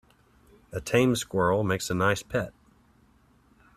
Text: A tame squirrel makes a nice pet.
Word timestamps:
A 0.71 0.81
tame 0.81 1.15
squirrel 1.15 1.63
makes 1.63 1.91
a 1.91 1.93
nice 1.93 2.23
pet. 2.23 2.53